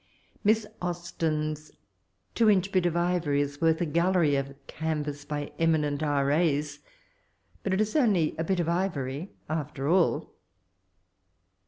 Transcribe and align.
Miss 0.43 0.65
Austen's 0.81 1.71
two 2.33 2.49
inch 2.49 2.71
bit 2.71 2.87
of 2.87 2.95
ivor^ 2.95 3.37
is 3.39 3.61
worth 3.61 3.81
a 3.81 3.85
gallery 3.85 4.35
of 4.35 4.55
canvass 4.65 5.25
by 5.25 5.51
emi 5.59 5.79
nent 5.79 6.01
RA.'b, 6.01 6.81
but 7.61 7.71
it 7.71 7.79
is 7.81 7.95
only 7.95 8.35
a 8.39 8.43
bit 8.43 8.59
of 8.59 8.67
ivory 8.67 9.29
after 9.47 9.87
all. 9.89 10.33